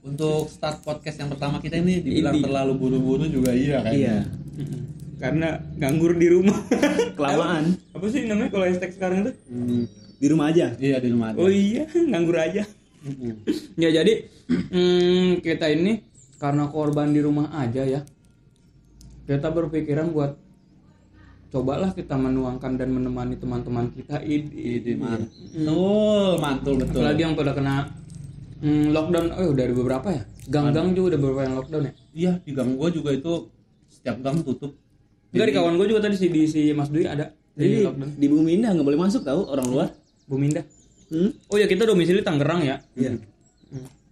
[0.00, 2.44] untuk start podcast yang pertama kita ini dibilang Ini.
[2.44, 4.16] terlalu buru-buru juga iya kan Iya.
[5.20, 6.56] Karena nganggur di rumah.
[7.18, 7.76] Kelamaan.
[7.92, 9.34] Apa sih namanya kalau hashtag sekarang tuh?
[9.52, 9.84] Hmm,
[10.16, 10.72] Di rumah aja.
[10.80, 11.36] iya di rumah aja.
[11.36, 12.64] Oh iya, nganggur aja.
[13.76, 14.12] Ya jadi
[14.72, 16.00] hmm, kita ini
[16.40, 18.00] karena korban di rumah aja ya.
[19.28, 20.40] Kita berpikiran buat
[21.52, 24.80] cobalah kita menuangkan dan menemani teman-teman kita ini.
[24.80, 26.96] Ide mantul, mantul betul.
[26.96, 27.92] Apalagi yang pada kena
[28.60, 30.22] hmm, lockdown, oh dari beberapa ya?
[30.46, 31.92] Gang-gang juga udah beberapa yang lockdown ya?
[32.10, 33.32] Iya di gang gua juga itu
[33.88, 34.72] setiap gang tutup.
[35.30, 38.10] Enggak di kawan gue juga tadi si di si Mas Dwi ada Jadi di lockdown.
[38.18, 39.88] di Bumi Indah nggak boleh masuk tahu orang luar.
[40.26, 40.62] Buminda.
[41.10, 41.30] Hmm?
[41.50, 42.78] Oh ya kita domisili Tangerang ya.
[42.94, 43.18] Iya.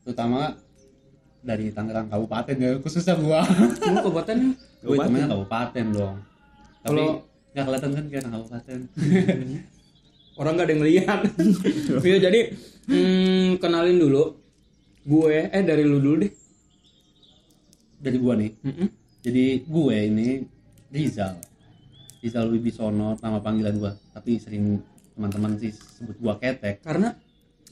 [0.02, 0.54] Terutama
[1.38, 3.42] dari Tangerang Kabupaten ya khususnya gua.
[3.46, 4.36] Lu kabupaten
[4.86, 6.16] Gue temennya kabupaten dong.
[6.86, 7.18] Tapi Kalau-
[7.54, 8.78] nggak kelihatan kan kayak kabupaten.
[10.38, 11.20] orang nggak ada yang lihat.
[12.06, 12.40] Iya jadi
[12.86, 14.38] hmm, kenalin dulu
[15.08, 16.32] gue eh dari lu dulu deh.
[17.98, 18.52] Dari gua nih.
[18.60, 18.88] Mm-mm.
[19.24, 20.28] Jadi gue ini
[20.92, 21.40] Rizal.
[22.20, 23.96] Rizal Wibisono nama panggilan gua.
[24.12, 24.78] Tapi sering
[25.16, 26.84] teman-teman sih sebut gua ketek.
[26.84, 27.16] Karena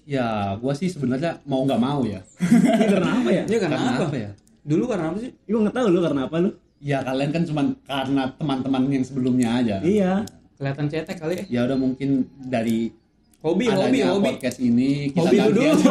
[0.07, 2.23] Ya, gua sih sebenarnya mau nggak mau ya.
[2.39, 3.43] Ini karena apa ya?
[3.43, 4.15] ya karena, apa?
[4.15, 4.31] ya?
[4.63, 5.31] Dulu karena apa sih?
[5.51, 6.51] Gue nggak tahu lu karena apa lu.
[6.79, 9.77] Ya kalian kan cuma karena teman-teman yang sebelumnya aja.
[9.83, 10.23] Iya.
[10.55, 11.45] Kelihatan cetek kali ya.
[11.51, 12.95] Ya udah mungkin dari
[13.47, 14.27] Hobi, hobi, adanya hobi.
[14.35, 15.83] podcast ini kita Hobi lu dulu.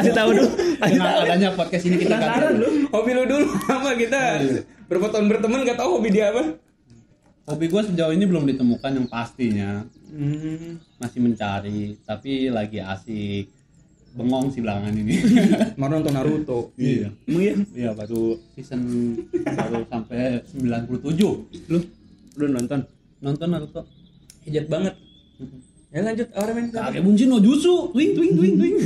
[0.00, 0.48] Kasih tahu dulu.
[0.80, 2.16] Dengan adanya podcast ini kita.
[2.16, 2.68] Penasaran lu.
[2.88, 4.20] Hobi lu dulu apa kita
[4.88, 6.56] berapa tahun berteman gak tahu hobi dia apa?
[7.52, 9.84] Hobi gua sejauh ini belum ditemukan yang pastinya.
[10.08, 10.80] Hmm.
[10.96, 13.52] Masih mencari, tapi lagi asik.
[14.16, 15.20] Bengong sih belakangan ini.
[15.76, 16.58] Kemarin nonton Naruto.
[16.80, 17.12] iya.
[17.28, 17.54] Emang iya?
[17.76, 18.80] Iya, baru season
[19.44, 21.12] baru sampai 97.
[21.68, 21.78] Lu
[22.40, 22.80] udah nonton?
[23.20, 23.84] Nonton Naruto.
[24.48, 24.96] Hijat banget.
[25.94, 27.94] Ya lanjut, orang main Kage bunci no jutsu.
[27.94, 28.76] Twing twing twing twing.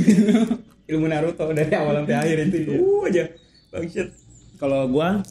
[0.91, 2.77] ilmu Naruto dari awal sampai akhir itu.
[2.77, 3.23] Uh aja.
[3.71, 4.11] Bangsat.
[4.59, 5.23] Kalau gua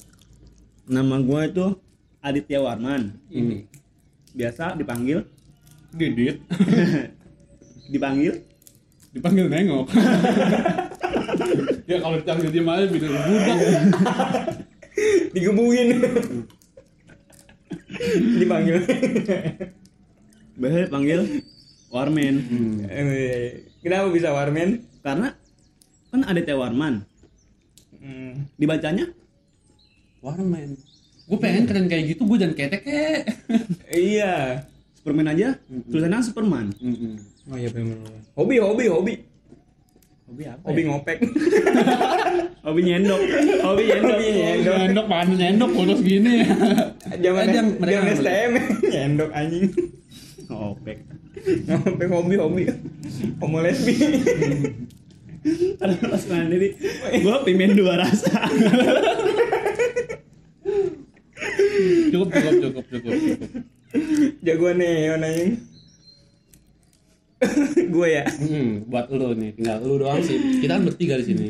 [0.88, 1.76] nama gua itu
[2.24, 3.14] Aditya Warman.
[3.28, 3.68] Ini
[4.30, 5.26] Biasa dipanggil
[5.90, 6.38] Didit
[7.92, 8.46] dipanggil
[9.10, 9.90] dipanggil nengok.
[11.90, 13.58] ya kalau dipanggil dia aja bikin budak.
[15.34, 15.88] Digebukin.
[18.38, 18.78] Dipanggil.
[20.60, 21.20] biasa dipanggil
[21.90, 22.34] Warman.
[22.86, 24.86] Eh, Kenapa bisa Warmen?
[25.00, 25.34] Karena
[26.08, 27.02] kan Aditya Warman.
[27.96, 28.46] Hmm.
[28.54, 29.10] Dibacanya
[30.20, 30.76] Warman.
[31.24, 33.22] Gue pengen keren kayak gitu, gue jangan ketek kek.
[33.90, 34.66] Iya.
[34.94, 35.56] Superman aja
[35.88, 36.66] tulisannya Superman.
[37.46, 37.96] Oh iya benar.
[38.34, 39.14] Hobi, hobi, hobi.
[40.26, 40.62] Hobi apa?
[40.62, 41.18] Hobi ngopek.
[42.66, 43.18] Hobi nyendok.
[43.64, 44.12] Hobi nyendok.
[44.12, 44.74] Hobi nyendok.
[44.76, 46.44] Nyendok mana nyendok bodos gini.
[47.16, 48.52] Zaman jam- mereka zaman STM
[48.84, 49.64] nyendok anjing.
[50.46, 50.98] Ngopek.
[51.46, 52.62] Ngopek hobi, hobi.
[53.40, 53.94] Homo lesbi.
[55.80, 56.76] Ada pas mandiri.
[57.24, 58.44] Gua pimen dua rasa.
[62.12, 63.50] cukup, cukup, cukup, cukup, cukup.
[64.44, 65.52] Jagoan nih, anjing.
[67.88, 68.28] gue ya.
[68.28, 70.60] Hmm, buat lu nih, tinggal lu doang sih.
[70.60, 71.46] Kita kan bertiga di sini.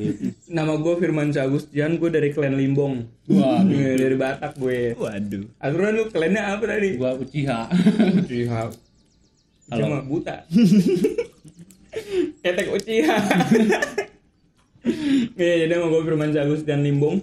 [0.46, 3.02] Nama gue Firman Sagustian, gue dari klan Limbong.
[3.34, 4.94] Wah, Iya, dari Batak gue.
[4.94, 5.50] Waduh.
[5.58, 6.94] Aturan lu klannya apa tadi?
[6.94, 7.66] gua Uchiha.
[8.22, 8.70] Uchiha.
[9.70, 9.82] Halo.
[9.86, 10.36] Cuma buta.
[12.42, 13.16] Ketek Uchiha.
[15.36, 17.20] Iya, jadi nama gue Firman Sagustian Limbong.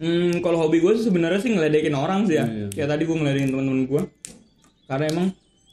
[0.00, 2.48] Hmm, kalau hobi gue sih sebenarnya sih ngeledekin orang sih ya.
[2.48, 2.66] Iya, iya.
[2.72, 4.02] Kayak tadi gue ngeledekin teman-teman gue.
[4.88, 5.26] Karena emang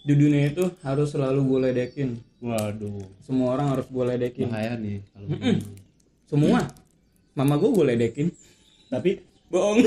[0.03, 2.19] di dunia itu harus selalu gue ledekin.
[2.44, 4.47] Waduh, Semua orang harus gue ledekin.
[4.51, 5.59] bahaya nih kalau begini.
[6.28, 6.59] Semua.
[7.31, 8.28] Mama gue gue ledekin.
[8.91, 9.79] Tapi Bohong.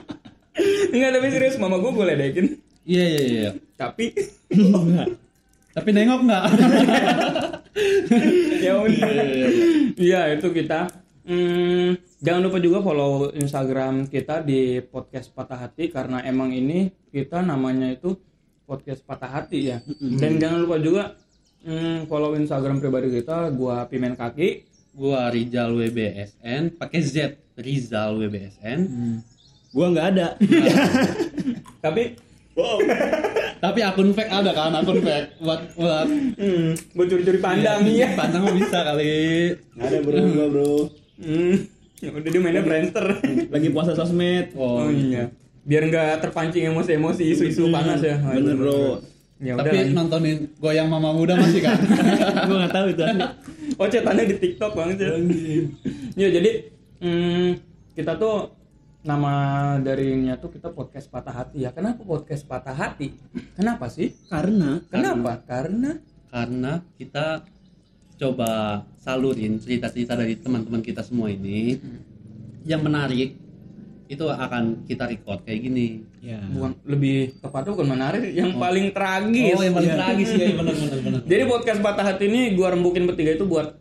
[0.96, 2.46] Enggak tapi serius mama gue gue ledekin.
[2.84, 3.50] Iya, iya, iya.
[3.80, 4.12] Tapi
[5.74, 6.44] Tapi nengok nggak?
[8.64, 9.08] ya udah.
[9.10, 9.48] Iya, iya, iya.
[9.96, 10.86] Iya itu kita.
[11.24, 17.40] Hmm, jangan lupa juga follow Instagram kita di podcast Patah Hati karena emang ini kita
[17.40, 18.20] namanya itu
[18.68, 19.80] podcast Patah Hati ya.
[19.98, 21.16] Dan jangan lupa juga
[21.64, 24.68] hmm, follow Instagram pribadi kita, gua Pimen Kaki.
[24.94, 28.80] Gua Rizal WBSN, pakai Z Rizal WBSN.
[29.74, 30.28] gua nggak ada.
[31.84, 32.14] Tapi
[33.64, 36.06] Tapi akun fake ada kan, akun fake buat buat
[36.38, 38.14] hmm, buat curi-curi pandang iya.
[38.14, 39.56] Pandang mah bisa kali.
[39.74, 40.74] Nggak ada bro, gua bro.
[41.18, 41.54] Hmm,
[41.98, 43.06] ya udah dia mainnya Friendster.
[43.50, 44.54] Lagi puasa sosmed.
[44.54, 45.34] Oh, iya.
[45.64, 48.20] Biar nggak terpancing emosi-emosi isu-isu panas ya.
[48.22, 48.82] Oh, Bener iya, bro.
[49.42, 49.64] Ya udah.
[49.66, 49.94] Tapi lanjut.
[49.98, 51.74] nontonin goyang mama muda masih kan?
[52.46, 53.02] gua nggak tahu itu.
[53.80, 55.10] Oh cetannya di TikTok banget ya.
[56.14, 56.50] ya jadi
[57.02, 57.48] hmm,
[57.98, 58.63] kita tuh
[59.04, 59.32] nama
[59.78, 61.70] darinya tuh kita podcast patah hati ya.
[61.70, 63.12] Kenapa podcast patah hati?
[63.52, 64.16] Kenapa sih?
[64.26, 65.44] Karena Kenapa?
[65.44, 67.44] Karena Karena kita
[68.16, 71.76] coba salurin cerita-cerita dari teman-teman kita semua ini
[72.64, 73.36] yang menarik
[74.04, 75.88] itu akan kita record kayak gini
[76.24, 76.40] Ya.
[76.40, 79.98] bukan lebih tepatnya bukan menarik yang paling tragis oh yang paling Iya.
[79.98, 83.76] tragis ya benar benar benar jadi podcast patah hati ini gua rembukin bertiga itu buat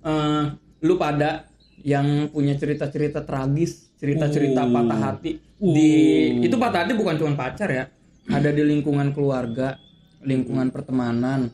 [0.00, 0.42] eh,
[0.80, 1.44] lu pada
[1.82, 4.72] yang punya cerita-cerita tragis cerita-cerita Uh.
[4.72, 5.30] patah hati.
[5.60, 5.90] Di
[6.40, 7.84] itu patah hati bukan cuma pacar ya.
[8.26, 9.76] Ada di lingkungan keluarga
[10.20, 11.48] lingkungan pertemanan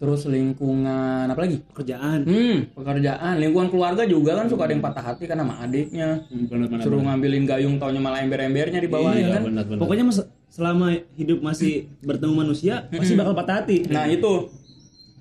[0.00, 1.60] terus lingkungan apa lagi?
[1.60, 2.24] Pekerjaan.
[2.24, 3.36] hmm pekerjaan.
[3.36, 6.24] Lingkungan keluarga juga kan suka ada yang patah hati karena sama adiknya.
[6.48, 9.42] Benar suruh ngambilin gayung taunya malah ember-embernya di bawahnya iya kan?
[9.44, 9.80] benar benar.
[9.84, 13.84] Pokoknya mas- selama hidup masih bertemu manusia pasti bakal patah hati.
[13.92, 14.48] nah itu.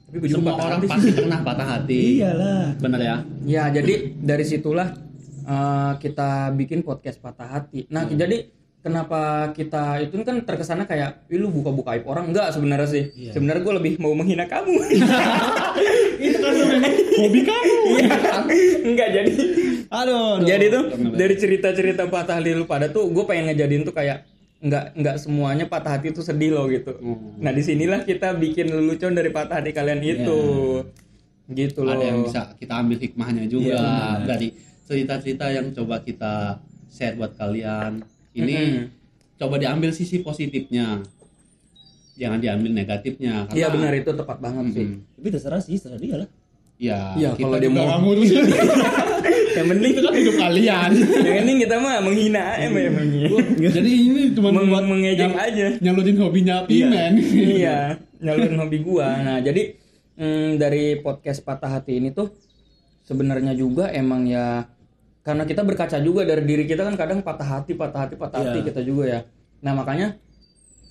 [0.10, 2.00] Tapi semua patah orang hati pasti pernah patah hati.
[2.18, 2.66] Iyalah.
[2.80, 3.16] benar ya?
[3.44, 4.96] Ya, jadi dari situlah
[5.50, 7.90] eh, kita bikin podcast patah hati.
[7.90, 12.88] Nah, jadi kenapa kita itu kan terkesannya kayak, Ih, lu buka-buka aib orang enggak sebenarnya
[12.88, 13.04] sih.
[13.34, 14.78] Sebenarnya gue lebih mau menghina kamu.
[16.19, 16.54] Itu kan
[17.19, 17.75] hobi kamu.
[18.00, 18.16] Iya.
[18.84, 19.34] enggak jadi.
[19.90, 20.44] Aduh.
[20.44, 20.84] Jadi tuh
[21.16, 24.28] dari cerita-cerita patah hati lu pada tuh gue pengen ngejadiin tuh kayak
[24.60, 26.96] enggak enggak semuanya patah hati itu sedih loh gitu.
[27.40, 30.40] Nah, di sinilah kita bikin lelucon dari patah hati kalian itu.
[31.50, 31.98] Gitu loh.
[31.98, 34.48] ada yang bisa kita ambil hikmahnya juga Iya, dari
[34.89, 36.57] cerita-cerita yang coba kita
[36.89, 38.01] share buat kalian
[38.31, 38.86] ini Mm-mm.
[39.38, 41.06] coba diambil sisi positifnya
[42.15, 44.86] jangan diambil negatifnya Iya benar itu tepat banget sih.
[44.89, 45.15] Mm-mm.
[45.15, 46.30] Tapi terserah sih, terserah dia lah.
[46.75, 48.44] ya Iya, kita kalau dia mau- ngurusin
[49.50, 50.89] Yang penting itu kan hidup kalian
[51.19, 53.27] yang penting kita mah menghina emang emangnya.
[53.68, 55.68] jadi ini cuma Meng- buat mengejek nyal- aja.
[55.80, 57.12] nyalurin hobinya Pimen
[57.57, 57.77] iya,
[58.18, 59.09] nyalurin hobi gua.
[59.18, 59.75] Nah, jadi
[60.15, 62.31] mm, dari podcast patah hati ini tuh
[63.03, 64.63] sebenarnya juga emang ya
[65.30, 68.60] karena kita berkaca juga dari diri kita kan kadang patah hati, patah hati, patah hati
[68.60, 68.66] Iya.
[68.66, 69.20] kita juga ya.
[69.62, 70.18] Nah, makanya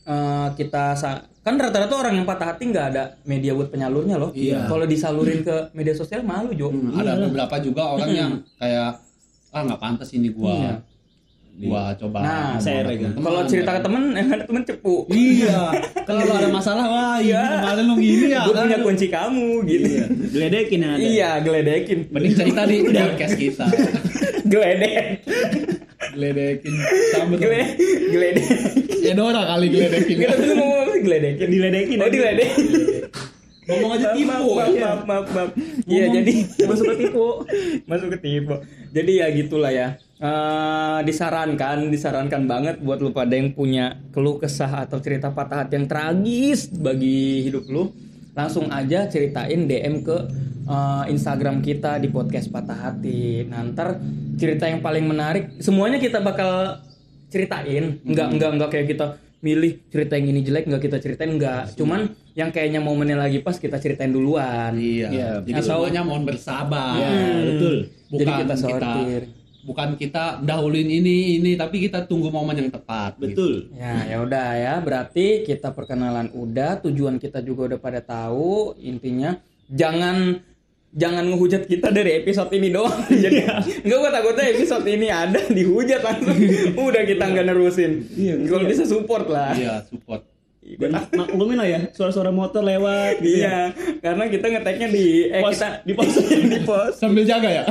[0.07, 4.31] eh, kita sa- kan rata-rata orang yang patah hati nggak ada media buat penyalurnya loh.
[4.31, 4.65] Iya.
[4.65, 6.71] Kalau disalurin ke media sosial malu, Jo.
[6.71, 9.03] Hmm, ada beberapa juga orang yang kayak
[9.49, 10.73] ah nggak pantas ini gua Iya.
[11.61, 12.95] Gua coba Nah, share ya.
[12.95, 13.25] teman-teman.
[13.25, 14.95] Kalau cerita ke temen, yang ada temen cepu.
[15.09, 15.59] iya
[16.07, 17.43] kalau lu ada masalah wah Iya.
[17.59, 18.65] kemarin lu gini ya Gue kan?
[18.65, 19.87] punya kunci kamu gitu.
[19.89, 20.05] Iya.
[20.29, 21.03] Geledekin yang ada.
[21.03, 21.99] Iya, geledekin.
[22.09, 23.67] mending cerita di podcast kita
[24.49, 25.05] Geledek.
[26.09, 26.75] geledekin
[27.13, 27.61] sama Gele
[28.09, 28.47] geledek.
[29.05, 30.47] Edora kali geledekin Kita tuh
[30.89, 31.47] sih geledekin?
[31.49, 31.97] Diledekin.
[31.99, 32.67] Oh, diledekin.
[33.69, 34.81] ngomong aja tipu Maaf, maaf, ya.
[34.81, 35.51] maaf, maaf, maaf.
[35.85, 36.33] Iya, jadi
[36.65, 37.27] Masuk ke tipu.
[37.91, 38.55] masuk ke tipu.
[38.91, 39.89] Jadi ya gitulah ya.
[40.19, 45.79] Eh, disarankan, disarankan banget buat lu pada yang punya keluh kesah atau cerita patah hati
[45.79, 47.95] yang tragis bagi hidup lu,
[48.35, 50.19] langsung aja ceritain DM ke
[50.67, 53.47] eh, Instagram kita di podcast patah hati.
[53.47, 54.03] Nah, ntar
[54.35, 56.83] cerita yang paling menarik, semuanya kita bakal
[57.31, 58.03] ceritain.
[58.03, 59.07] Enggak, enggak, enggak kayak kita
[59.39, 61.79] milih cerita yang ini jelek nggak kita ceritain enggak.
[61.79, 64.75] Cuman yang kayaknya momennya lagi pas kita ceritain duluan.
[64.75, 67.11] iya Iya, jadi atau- semuanya mohon bersabar Iya,
[67.47, 67.75] betul.
[68.11, 69.23] bukan Jadi kita kita, sortir.
[69.69, 73.37] Bukan kita dahuluin ini ini tapi kita tunggu momen yang tepat gitu.
[73.37, 73.55] Betul.
[73.77, 74.75] Ya, ya udah ya.
[74.81, 78.73] Berarti kita perkenalan udah, tujuan kita juga udah pada tahu.
[78.81, 79.37] Intinya
[79.69, 80.41] jangan
[80.89, 82.97] jangan ngehujat kita dari episode ini doang.
[83.25, 83.45] Jadi
[83.85, 86.39] enggak gua takutnya episode ini ada dihujat langsung.
[86.89, 88.09] udah kita nggak nerusin.
[88.17, 88.71] Iya, Kalau iya.
[88.73, 89.53] bisa support lah.
[89.53, 90.25] iya support
[90.69, 93.73] Dan mak- maklumin lah ya, suara-suara motor lewat gitu ya.
[93.73, 96.13] Iya, karena kita ngeteknya di eh Pos, kita di pos.
[96.57, 96.93] di pos.
[97.01, 97.65] sambil jaga ya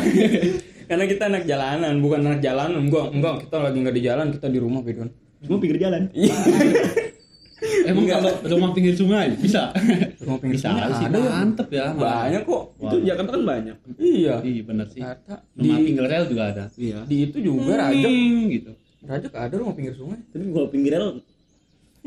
[0.87, 2.79] Karena kita anak jalanan, bukan anak jalanan.
[2.87, 5.09] Enggak, enggak, kita lagi nggak di jalan, kita di rumah, Bidon.
[5.43, 6.01] Semua pinggir jalan.
[7.89, 9.73] emang kalau rumah pinggir sungai bisa
[10.21, 11.29] Rumah pinggir bisa sungai sih ada ya.
[11.33, 12.63] mantep ya Banyak kok.
[12.77, 13.75] Itu Jakarta kan banyak.
[13.97, 14.35] Iya.
[14.45, 16.99] iya bener sih Kata rumah di, pinggir rel juga ada Iya.
[17.09, 18.09] di itu juga Rajak.
[18.11, 18.71] Hmm, gitu
[19.07, 20.19] Rajak ada rumah pinggir sungai.
[20.29, 21.07] Tapi kalau pinggir rel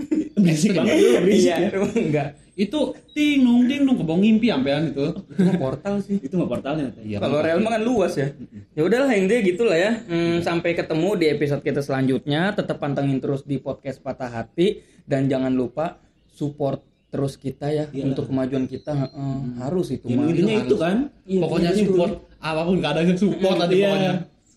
[0.36, 1.68] berisik banget lu, berisik Iya, ya.
[1.86, 2.28] enggak.
[2.52, 2.80] itu
[3.10, 6.20] ting nung ting nung kebong ngimpi ampean itu Itu portal sih.
[6.20, 6.92] Itu mah portalnya.
[6.98, 8.28] Iya Kalau rel mah kan luas ya.
[8.70, 9.96] Ya udahlah intinya gitulah ya.
[10.02, 12.52] Hmm, sampai ketemu di episode kita selanjutnya.
[12.52, 15.96] Tetap pantengin terus di podcast Patah Hati dan jangan lupa
[16.28, 18.06] support terus kita ya Iya.
[18.06, 20.28] untuk kemajuan kita Heeh, harus itu Ya, mah.
[20.28, 20.96] intinya itu kan.
[21.24, 21.80] Iya, pokoknya itu.
[21.88, 23.86] support apa pun keadaan support tadi Iya.
[23.86, 24.12] pokoknya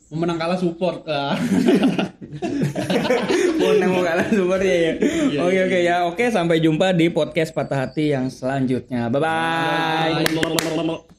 [0.06, 1.34] mau menang kalah support Ah.
[3.80, 4.76] nemu kalah support ya.
[4.76, 4.92] ya.
[5.46, 5.96] Oke oke ya.
[6.10, 9.10] Oke sampai jumpa di podcast Patah Hati yang selanjutnya.
[9.10, 10.28] Bye bye.
[10.28, 11.13] Bye.